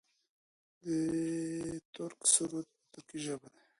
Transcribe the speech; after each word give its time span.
د 0.83 0.85
ترک 1.93 2.19
سرود 2.33 2.67
په 2.77 2.85
ترکۍ 2.91 3.17
ژبه 3.25 3.47
دی. 3.53 3.61